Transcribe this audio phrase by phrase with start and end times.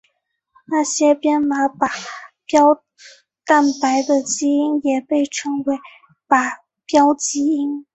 [0.65, 1.91] 那些编码靶
[2.47, 2.83] 标
[3.45, 5.75] 蛋白的基因也被称为
[6.27, 7.85] 靶标基因。